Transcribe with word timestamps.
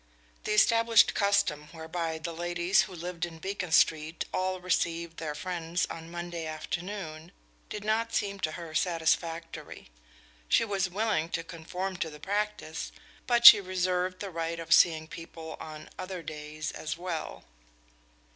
The 0.45 0.53
established 0.53 1.13
custom 1.13 1.67
whereby 1.73 2.17
the 2.17 2.33
ladies 2.33 2.81
who 2.81 2.95
live 2.95 3.23
in 3.23 3.37
Beacon 3.37 3.71
Street 3.71 4.25
all 4.33 4.59
receive 4.59 5.17
their 5.17 5.35
friends 5.35 5.85
on 5.91 6.09
Monday 6.09 6.47
afternoon 6.47 7.31
did 7.69 7.83
not 7.83 8.11
seem 8.11 8.39
to 8.39 8.53
her 8.53 8.73
satisfactory. 8.73 9.91
She 10.49 10.65
was 10.65 10.89
willing 10.89 11.29
to 11.37 11.43
conform 11.43 11.97
to 11.97 12.09
the 12.09 12.19
practice, 12.19 12.91
but 13.27 13.45
she 13.45 13.61
reserved 13.61 14.21
the 14.21 14.31
right 14.31 14.59
of 14.59 14.73
seeing 14.73 15.07
people 15.07 15.55
on 15.59 15.87
other 15.99 16.23
days 16.23 16.71
as 16.71 16.97
well. 16.97 17.43